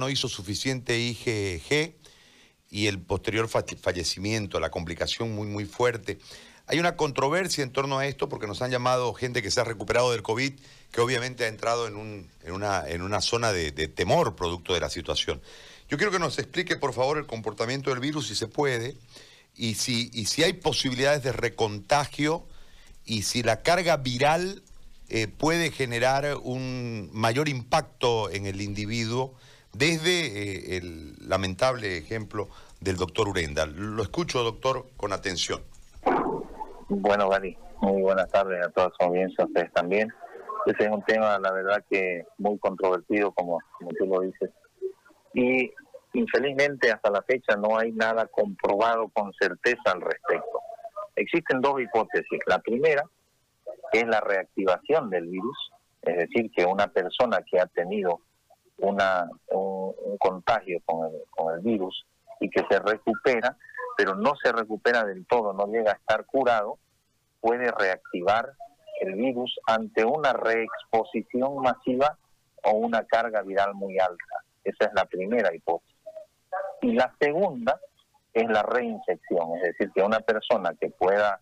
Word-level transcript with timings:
no 0.00 0.10
hizo 0.10 0.28
suficiente 0.28 0.98
IgG 0.98 1.94
y 2.70 2.86
el 2.86 2.98
posterior 3.00 3.48
fallecimiento, 3.48 4.58
la 4.58 4.70
complicación 4.70 5.32
muy, 5.32 5.46
muy 5.46 5.66
fuerte. 5.66 6.18
Hay 6.66 6.78
una 6.78 6.96
controversia 6.96 7.62
en 7.62 7.70
torno 7.70 7.98
a 7.98 8.06
esto 8.06 8.28
porque 8.28 8.46
nos 8.46 8.62
han 8.62 8.70
llamado 8.70 9.12
gente 9.12 9.42
que 9.42 9.50
se 9.50 9.60
ha 9.60 9.64
recuperado 9.64 10.10
del 10.12 10.22
COVID, 10.22 10.52
que 10.90 11.00
obviamente 11.00 11.44
ha 11.44 11.48
entrado 11.48 11.86
en, 11.86 11.96
un, 11.96 12.30
en, 12.44 13.02
una, 13.02 13.20
zona 13.20 13.52
de, 13.52 13.72
temor 13.88 14.36
producto 14.36 14.72
de 14.72 14.80
la 14.80 14.88
situación. 14.88 15.42
Yo 15.88 15.96
quiero 15.96 16.12
que 16.12 16.18
nos 16.18 16.38
explique, 16.38 16.76
por 16.76 16.94
favor, 16.94 17.18
el 17.18 17.26
comportamiento 17.26 17.90
del 17.90 18.00
virus, 18.00 18.28
si 18.28 18.34
se 18.34 18.46
puede, 18.46 18.96
y 19.56 19.74
si, 19.74 20.10
y 20.14 20.26
si 20.26 20.44
hay 20.44 20.54
posibilidades 20.54 21.22
de 21.24 21.32
recontagio, 21.32 22.46
y 23.04 23.22
si 23.22 23.42
la 23.42 23.62
carga 23.62 23.96
viral 23.96 24.62
eh, 25.08 25.26
puede 25.26 25.72
generar 25.72 26.36
un 26.36 27.10
mayor 27.12 27.48
impacto 27.48 28.30
en 28.30 28.46
el 28.46 28.60
individuo 28.60 29.34
desde 29.72 30.26
eh, 30.26 30.76
el 30.76 31.14
lamentable 31.28 31.98
ejemplo 31.98 32.48
del 32.80 32.96
doctor 32.96 33.28
Urenda. 33.28 33.66
Lo 33.66 34.02
escucho, 34.02 34.42
doctor, 34.42 34.86
con 34.96 35.12
atención. 35.12 35.60
Bueno, 36.88 37.28
Gary, 37.28 37.56
muy 37.80 38.02
buenas 38.02 38.28
tardes 38.30 38.64
a 38.64 38.70
toda 38.70 38.90
su 38.98 39.04
audiencia, 39.04 39.44
a 39.44 39.46
ustedes 39.46 39.72
también. 39.72 40.12
Ese 40.66 40.84
es 40.84 40.90
un 40.90 41.02
tema, 41.04 41.38
la 41.38 41.52
verdad, 41.52 41.84
que 41.88 42.24
muy 42.38 42.58
controvertido, 42.58 43.32
como, 43.32 43.60
como 43.78 43.90
tú 43.98 44.06
lo 44.06 44.20
dices. 44.20 44.50
Y 45.34 45.70
infelizmente 46.12 46.90
hasta 46.90 47.10
la 47.10 47.22
fecha 47.22 47.56
no 47.56 47.78
hay 47.78 47.92
nada 47.92 48.26
comprobado 48.26 49.08
con 49.08 49.32
certeza 49.38 49.92
al 49.92 50.00
respecto. 50.00 50.60
Existen 51.16 51.60
dos 51.60 51.80
hipótesis. 51.80 52.40
La 52.46 52.58
primera 52.58 53.04
es 53.92 54.06
la 54.06 54.20
reactivación 54.20 55.10
del 55.10 55.26
virus, 55.26 55.70
es 56.02 56.16
decir, 56.16 56.50
que 56.54 56.64
una 56.64 56.88
persona 56.88 57.38
que 57.48 57.60
ha 57.60 57.66
tenido 57.66 58.20
una, 58.80 59.28
un, 59.48 60.16
contagio 60.18 60.80
con 60.84 61.06
el, 61.06 61.22
con 61.30 61.54
el 61.54 61.60
virus 61.60 62.06
y 62.40 62.50
que 62.50 62.64
se 62.68 62.78
recupera, 62.78 63.56
pero 63.96 64.14
no 64.14 64.34
se 64.42 64.52
recupera 64.52 65.04
del 65.04 65.26
todo, 65.26 65.52
no 65.52 65.66
llega 65.66 65.92
a 65.92 65.96
estar 65.96 66.24
curado, 66.26 66.78
puede 67.40 67.70
reactivar 67.70 68.52
el 69.00 69.14
virus 69.14 69.58
ante 69.66 70.04
una 70.04 70.32
reexposición 70.32 71.56
masiva 71.62 72.18
o 72.64 72.72
una 72.72 73.04
carga 73.04 73.42
viral 73.42 73.74
muy 73.74 73.98
alta. 73.98 74.44
Esa 74.64 74.86
es 74.86 74.90
la 74.94 75.06
primera 75.06 75.54
hipótesis. 75.54 75.96
Y 76.82 76.92
la 76.92 77.14
segunda 77.18 77.80
es 78.32 78.48
la 78.48 78.62
reinfección, 78.62 79.56
es 79.56 79.62
decir, 79.62 79.90
que 79.94 80.02
una 80.02 80.20
persona 80.20 80.74
que 80.78 80.90
pueda 80.90 81.40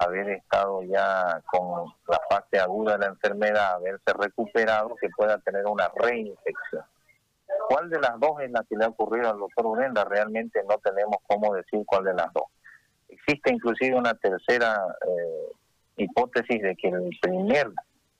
haber 0.00 0.30
estado 0.30 0.82
ya 0.82 1.42
con 1.46 1.92
la 2.08 2.18
fase 2.28 2.58
aguda 2.58 2.94
de 2.94 3.00
la 3.00 3.06
enfermedad, 3.06 3.74
haberse 3.74 4.12
recuperado, 4.18 4.96
que 4.96 5.10
pueda 5.10 5.38
tener 5.38 5.66
una 5.66 5.90
reinfección. 5.94 6.84
¿Cuál 7.68 7.90
de 7.90 8.00
las 8.00 8.18
dos 8.18 8.40
es 8.40 8.50
la 8.50 8.64
que 8.68 8.76
le 8.76 8.86
ha 8.86 8.88
ocurrido 8.88 9.30
al 9.30 9.38
doctor 9.38 9.66
Urenda? 9.66 10.04
Realmente 10.04 10.62
no 10.68 10.78
tenemos 10.78 11.16
cómo 11.26 11.54
decir 11.54 11.84
cuál 11.86 12.04
de 12.04 12.14
las 12.14 12.32
dos. 12.32 12.44
Existe 13.08 13.52
inclusive 13.52 13.96
una 13.96 14.14
tercera 14.14 14.80
eh, 15.06 15.52
hipótesis 15.96 16.62
de 16.62 16.74
que 16.76 16.88
el 16.88 17.10
primer 17.20 17.70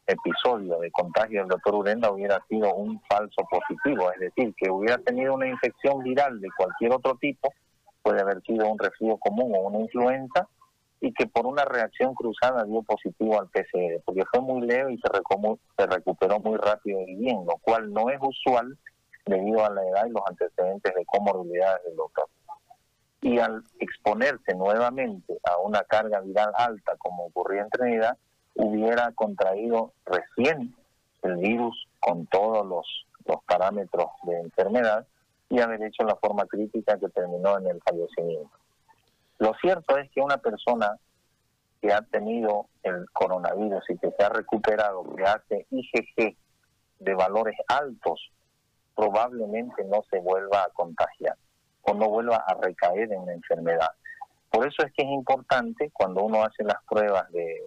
episodio 0.07 0.79
de 0.81 0.91
contagio 0.91 1.41
del 1.41 1.49
doctor 1.49 1.77
Urenda 1.77 2.11
hubiera 2.11 2.45
sido 2.49 2.75
un 2.75 3.01
falso 3.09 3.47
positivo, 3.51 4.13
es 4.13 4.21
decir, 4.21 4.55
que 4.57 4.71
hubiera 4.71 4.99
tenido 4.99 5.33
una 5.33 5.49
infección 5.49 6.03
viral 6.03 6.41
de 6.41 6.49
cualquier 6.57 6.93
otro 6.93 7.17
tipo, 7.17 7.55
puede 8.03 8.21
haber 8.21 8.43
sido 8.43 8.69
un 8.69 8.79
resfrío 8.79 9.17
común 9.17 9.53
o 9.55 9.61
una 9.61 9.79
influenza, 9.79 10.47
y 11.01 11.13
que 11.15 11.27
por 11.27 11.47
una 11.47 11.65
reacción 11.65 12.15
cruzada 12.15 12.65
dio 12.65 12.83
positivo 12.83 13.41
al 13.41 13.49
PCR, 13.49 14.03
porque 14.05 14.25
fue 14.31 14.41
muy 14.41 14.67
leve 14.67 14.93
y 14.93 14.99
se, 14.99 15.09
se 15.79 15.87
recuperó 15.87 16.41
muy 16.41 16.59
rápido 16.59 17.01
y 17.01 17.17
bien, 17.17 17.45
lo 17.47 17.57
cual 17.63 17.93
no 17.93 18.11
es 18.11 18.19
usual 18.21 18.77
debido 19.27 19.65
a 19.65 19.71
la 19.71 19.83
edad 19.83 20.07
y 20.07 20.11
los 20.11 20.23
antecedentes 20.27 20.95
de 20.95 21.05
comorbilidades 21.07 21.85
del 21.85 21.97
doctor. 21.97 22.27
Y 23.23 23.39
al 23.39 23.63
exponerse 23.79 24.55
nuevamente 24.55 25.39
a 25.45 25.59
una 25.59 25.83
carga 25.83 26.21
viral 26.21 26.53
alta, 26.55 26.97
como 26.99 27.27
ocurría 27.27 27.63
en 27.63 27.71
Trinidad, 27.71 28.19
hubiera 28.55 29.13
contraído 29.13 29.93
recién 30.05 30.75
el 31.23 31.37
virus 31.37 31.87
con 32.01 32.27
todos 32.27 32.67
los, 32.67 32.87
los 33.27 33.43
parámetros 33.45 34.07
de 34.25 34.39
enfermedad 34.41 35.07
y 35.49 35.61
haber 35.61 35.83
hecho 35.83 36.05
la 36.05 36.17
forma 36.17 36.47
crítica 36.47 36.99
que 36.99 37.09
terminó 37.09 37.59
en 37.59 37.67
el 37.67 37.81
fallecimiento. 37.83 38.60
Lo 39.41 39.55
cierto 39.55 39.97
es 39.97 40.11
que 40.11 40.21
una 40.21 40.37
persona 40.37 40.99
que 41.81 41.91
ha 41.95 42.03
tenido 42.03 42.67
el 42.83 43.07
coronavirus 43.11 43.83
y 43.89 43.97
que 43.97 44.11
se 44.11 44.23
ha 44.23 44.29
recuperado, 44.29 45.03
que 45.17 45.25
hace 45.25 45.67
IgG 45.71 46.37
de 46.99 47.15
valores 47.15 47.57
altos, 47.69 48.31
probablemente 48.95 49.83
no 49.85 50.03
se 50.11 50.21
vuelva 50.21 50.65
a 50.65 50.69
contagiar 50.75 51.37
o 51.81 51.95
no 51.95 52.11
vuelva 52.11 52.37
a 52.37 52.55
recaer 52.61 53.11
en 53.11 53.25
la 53.25 53.33
enfermedad. 53.33 53.89
Por 54.51 54.69
eso 54.69 54.85
es 54.85 54.93
que 54.93 55.05
es 55.05 55.09
importante 55.09 55.91
cuando 55.95 56.23
uno 56.25 56.45
hace 56.45 56.63
las 56.63 56.85
pruebas 56.87 57.33
de, 57.33 57.65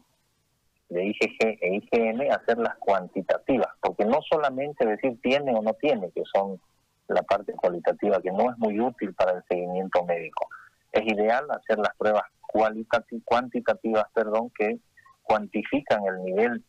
de 0.89 1.05
IgG 1.05 1.57
e 1.59 1.75
IgM, 1.77 2.31
hacerlas 2.31 2.77
cuantitativas, 2.77 3.69
porque 3.81 4.05
no 4.05 4.19
solamente 4.29 4.85
decir 4.85 5.19
tiene 5.23 5.55
o 5.55 5.63
no 5.63 5.73
tiene, 5.73 6.11
que 6.11 6.21
son 6.31 6.61
la 7.07 7.23
parte 7.23 7.53
cualitativa, 7.53 8.21
que 8.21 8.31
no 8.31 8.51
es 8.51 8.57
muy 8.59 8.79
útil 8.79 9.15
para 9.15 9.31
el 9.31 9.43
seguimiento 9.49 10.03
médico 10.03 10.47
es 10.93 11.11
ideal 11.11 11.45
hacer 11.51 11.79
las 11.79 11.95
pruebas 11.97 12.23
cuantitativas 13.25 14.05
perdón, 14.13 14.51
que 14.57 14.77
cuantifican 15.23 16.05
el 16.05 16.23
nivel 16.23 16.63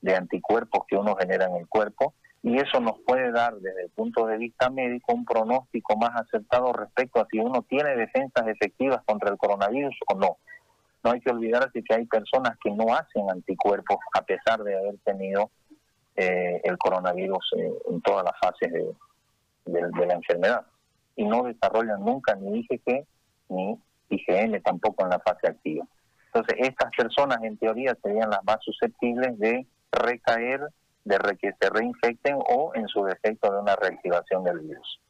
de 0.00 0.16
anticuerpos 0.16 0.84
que 0.88 0.96
uno 0.96 1.14
genera 1.16 1.46
en 1.46 1.56
el 1.56 1.68
cuerpo 1.68 2.14
y 2.42 2.56
eso 2.56 2.80
nos 2.80 2.98
puede 3.00 3.32
dar 3.32 3.54
desde 3.56 3.82
el 3.84 3.90
punto 3.90 4.26
de 4.26 4.38
vista 4.38 4.70
médico 4.70 5.12
un 5.12 5.24
pronóstico 5.24 5.96
más 5.96 6.10
acertado 6.14 6.72
respecto 6.72 7.20
a 7.20 7.26
si 7.30 7.38
uno 7.38 7.62
tiene 7.68 7.96
defensas 7.96 8.46
efectivas 8.46 9.02
contra 9.04 9.30
el 9.30 9.36
coronavirus 9.36 9.96
o 10.08 10.14
no. 10.14 10.38
No 11.02 11.10
hay 11.12 11.20
que 11.20 11.30
olvidarse 11.30 11.82
que 11.82 11.94
hay 11.94 12.06
personas 12.06 12.56
que 12.62 12.70
no 12.70 12.94
hacen 12.94 13.30
anticuerpos 13.30 13.98
a 14.14 14.22
pesar 14.22 14.62
de 14.62 14.76
haber 14.76 14.96
tenido 15.04 15.50
eh, 16.14 16.60
el 16.64 16.78
coronavirus 16.78 17.52
eh, 17.58 17.72
en 17.90 18.00
todas 18.00 18.24
las 18.24 18.38
fases 18.38 18.72
de, 18.72 18.94
de 19.64 20.06
la 20.06 20.14
enfermedad 20.14 20.64
y 21.16 21.24
no 21.24 21.42
desarrollan 21.42 22.00
nunca 22.04 22.34
ni 22.36 22.60
IgG 22.60 23.06
ni 23.48 23.78
IgM 24.10 24.60
tampoco 24.62 25.04
en 25.04 25.10
la 25.10 25.20
fase 25.20 25.48
activa. 25.48 25.86
Entonces, 26.26 26.56
estas 26.68 26.90
personas 26.96 27.42
en 27.42 27.56
teoría 27.56 27.96
serían 28.02 28.30
las 28.30 28.44
más 28.44 28.58
susceptibles 28.62 29.38
de 29.38 29.66
recaer, 29.92 30.60
de 31.04 31.18
que 31.40 31.52
se 31.60 31.70
reinfecten 31.70 32.36
o 32.48 32.72
en 32.74 32.88
su 32.88 33.04
defecto 33.04 33.50
de 33.50 33.60
una 33.60 33.76
reactivación 33.76 34.44
del 34.44 34.60
virus. 34.60 35.00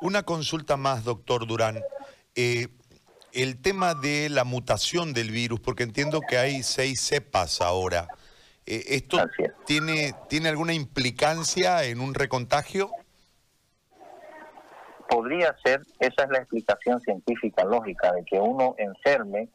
Una 0.00 0.24
consulta 0.24 0.76
más, 0.76 1.04
doctor 1.04 1.46
Durán. 1.46 1.80
Eh, 2.34 2.68
el 3.32 3.62
tema 3.62 3.94
de 3.94 4.28
la 4.28 4.44
mutación 4.44 5.14
del 5.14 5.30
virus, 5.30 5.60
porque 5.60 5.84
entiendo 5.84 6.20
que 6.20 6.38
hay 6.38 6.62
seis 6.62 7.00
cepas 7.00 7.60
ahora. 7.60 8.08
Eh, 8.66 8.84
¿Esto 8.88 9.18
tiene, 9.64 10.14
tiene 10.28 10.48
alguna 10.48 10.74
implicancia 10.74 11.84
en 11.84 12.00
un 12.00 12.14
recontagio? 12.14 12.90
Podría 15.12 15.54
ser, 15.62 15.82
esa 16.00 16.24
es 16.24 16.30
la 16.30 16.38
explicación 16.38 16.98
científica 17.00 17.64
lógica, 17.64 18.12
de 18.12 18.24
que 18.24 18.40
uno 18.40 18.74
enferme 18.78 19.50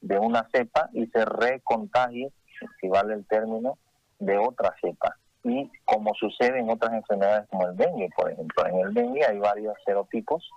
de 0.00 0.18
una 0.18 0.48
cepa 0.50 0.88
y 0.94 1.06
se 1.08 1.22
recontagie, 1.26 2.32
si 2.80 2.88
vale 2.88 3.14
el 3.14 3.26
término, 3.26 3.76
de 4.18 4.38
otra 4.38 4.74
cepa. 4.80 5.14
Y 5.44 5.70
como 5.84 6.14
sucede 6.14 6.60
en 6.60 6.70
otras 6.70 6.94
enfermedades 6.94 7.46
como 7.50 7.68
el 7.68 7.76
dengue, 7.76 8.08
por 8.16 8.30
ejemplo, 8.32 8.66
en 8.66 8.78
el 8.78 8.94
dengue 8.94 9.26
hay 9.26 9.38
varios 9.38 9.74
serotipos 9.84 10.48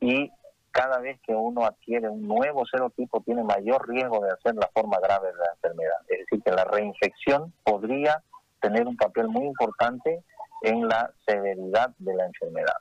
y 0.00 0.32
cada 0.72 0.98
vez 0.98 1.20
que 1.20 1.34
uno 1.34 1.64
adquiere 1.64 2.08
un 2.08 2.26
nuevo 2.26 2.66
serotipo 2.66 3.20
tiene 3.20 3.44
mayor 3.44 3.88
riesgo 3.88 4.20
de 4.20 4.32
hacer 4.32 4.56
la 4.56 4.68
forma 4.74 4.98
grave 4.98 5.28
de 5.28 5.38
la 5.38 5.52
enfermedad. 5.54 6.00
Es 6.08 6.18
decir, 6.20 6.42
que 6.42 6.50
la 6.50 6.64
reinfección 6.64 7.52
podría 7.62 8.20
tener 8.60 8.86
un 8.86 8.96
papel 8.96 9.28
muy 9.28 9.44
importante 9.46 10.24
en 10.62 10.88
la 10.88 11.10
severidad 11.24 11.90
de 11.98 12.14
la 12.14 12.26
enfermedad. 12.26 12.76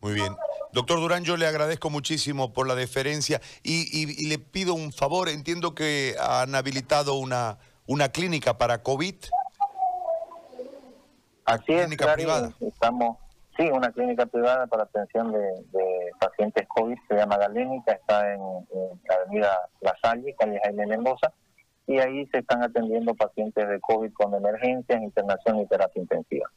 Muy 0.00 0.14
bien. 0.14 0.34
Doctor 0.72 1.00
Durán, 1.00 1.24
yo 1.24 1.36
le 1.36 1.46
agradezco 1.46 1.90
muchísimo 1.90 2.52
por 2.52 2.66
la 2.66 2.74
deferencia 2.74 3.40
y, 3.62 4.28
le 4.28 4.38
pido 4.38 4.74
un 4.74 4.92
favor. 4.92 5.28
Entiendo 5.28 5.74
que 5.74 6.14
han 6.20 6.54
habilitado 6.54 7.14
una, 7.14 7.58
una 7.86 8.10
clínica 8.10 8.56
para 8.56 8.82
COVID. 8.82 9.16
Así 11.44 11.72
es, 11.72 11.88
privada. 12.14 12.52
Estamos, 12.60 13.18
sí, 13.58 13.68
una 13.70 13.90
clínica 13.90 14.26
privada 14.26 14.68
para 14.68 14.84
atención 14.84 15.32
de, 15.32 15.40
pacientes 16.20 16.66
COVID, 16.68 16.96
se 17.08 17.16
llama 17.16 17.36
Galénica, 17.38 17.92
está 17.92 18.32
en, 18.32 18.40
la 19.08 19.14
avenida 19.16 19.68
La 19.80 19.96
Salle, 20.00 20.34
calle 20.38 20.60
Jaime 20.62 20.86
Mendoza, 20.86 21.32
y 21.88 21.98
ahí 21.98 22.26
se 22.26 22.38
están 22.38 22.62
atendiendo 22.62 23.14
pacientes 23.14 23.68
de 23.68 23.80
COVID 23.80 24.12
con 24.12 24.34
emergencias, 24.34 25.02
internación 25.02 25.58
y 25.58 25.66
terapia 25.66 26.00
intensiva. 26.00 26.48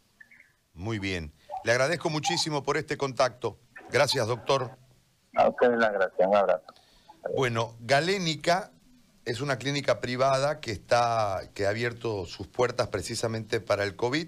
Muy 0.73 0.99
bien. 0.99 1.31
Le 1.63 1.71
agradezco 1.71 2.09
muchísimo 2.09 2.63
por 2.63 2.77
este 2.77 2.97
contacto. 2.97 3.57
Gracias, 3.89 4.27
doctor. 4.27 4.77
A 5.35 5.49
ustedes 5.49 5.79
la 5.79 5.91
gracia. 5.91 6.27
Un 6.27 6.35
abrazo. 6.35 6.65
Bueno, 7.35 7.75
Galénica 7.79 8.71
es 9.25 9.39
una 9.39 9.57
clínica 9.57 10.01
privada 10.01 10.59
que, 10.59 10.71
está, 10.71 11.41
que 11.53 11.65
ha 11.65 11.69
abierto 11.69 12.25
sus 12.25 12.47
puertas 12.47 12.87
precisamente 12.89 13.61
para 13.61 13.83
el 13.83 13.95
COVID 13.95 14.27